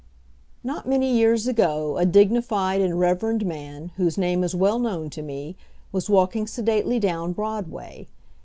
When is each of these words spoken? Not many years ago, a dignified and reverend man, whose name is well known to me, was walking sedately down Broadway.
Not 0.63 0.89
many 0.89 1.13
years 1.13 1.45
ago, 1.45 1.95
a 1.99 2.07
dignified 2.07 2.81
and 2.81 2.99
reverend 2.99 3.45
man, 3.45 3.91
whose 3.97 4.17
name 4.17 4.43
is 4.43 4.55
well 4.55 4.79
known 4.79 5.11
to 5.11 5.21
me, 5.21 5.55
was 5.91 6.09
walking 6.09 6.47
sedately 6.47 6.97
down 6.99 7.33
Broadway. 7.33 8.07